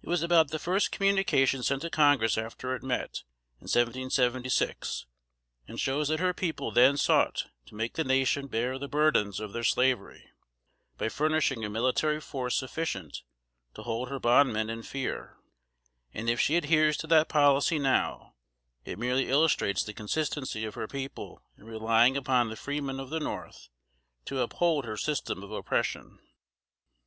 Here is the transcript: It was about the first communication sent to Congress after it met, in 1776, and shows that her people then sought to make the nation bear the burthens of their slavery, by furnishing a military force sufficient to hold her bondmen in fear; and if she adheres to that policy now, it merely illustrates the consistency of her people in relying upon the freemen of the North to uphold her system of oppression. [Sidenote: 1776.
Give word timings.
It 0.00 0.08
was 0.08 0.22
about 0.22 0.48
the 0.48 0.58
first 0.58 0.90
communication 0.90 1.62
sent 1.62 1.82
to 1.82 1.90
Congress 1.90 2.38
after 2.38 2.74
it 2.74 2.82
met, 2.82 3.24
in 3.60 3.64
1776, 3.66 5.04
and 5.66 5.78
shows 5.78 6.08
that 6.08 6.20
her 6.20 6.32
people 6.32 6.70
then 6.70 6.96
sought 6.96 7.48
to 7.66 7.74
make 7.74 7.92
the 7.92 8.02
nation 8.02 8.46
bear 8.46 8.78
the 8.78 8.88
burthens 8.88 9.38
of 9.40 9.52
their 9.52 9.62
slavery, 9.64 10.30
by 10.96 11.10
furnishing 11.10 11.66
a 11.66 11.68
military 11.68 12.18
force 12.18 12.56
sufficient 12.56 13.20
to 13.74 13.82
hold 13.82 14.08
her 14.08 14.18
bondmen 14.18 14.70
in 14.70 14.82
fear; 14.82 15.36
and 16.14 16.30
if 16.30 16.40
she 16.40 16.56
adheres 16.56 16.96
to 16.96 17.06
that 17.06 17.28
policy 17.28 17.78
now, 17.78 18.36
it 18.86 18.98
merely 18.98 19.28
illustrates 19.28 19.84
the 19.84 19.92
consistency 19.92 20.64
of 20.64 20.76
her 20.76 20.88
people 20.88 21.42
in 21.58 21.64
relying 21.66 22.16
upon 22.16 22.48
the 22.48 22.56
freemen 22.56 22.98
of 22.98 23.10
the 23.10 23.20
North 23.20 23.68
to 24.24 24.40
uphold 24.40 24.86
her 24.86 24.96
system 24.96 25.42
of 25.42 25.50
oppression. 25.52 26.00
[Sidenote: 26.04 26.14
1776. 26.14 26.92